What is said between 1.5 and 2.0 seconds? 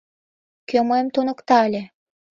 ыле?